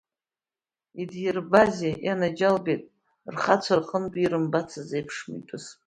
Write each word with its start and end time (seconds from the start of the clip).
Идирбазеи, 1.01 1.95
ианаџьалбеит, 2.07 2.83
рхацәа 3.33 3.75
рҟынтәи 3.79 4.21
ирымбацыз 4.23 4.89
еиԥш 4.95 5.17
митәыс? 5.29 5.65